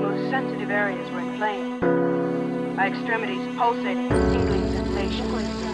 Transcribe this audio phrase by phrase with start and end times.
[0.00, 1.82] most sensitive areas were inflamed,
[2.76, 5.69] my extremities pulsating with tingling sensation.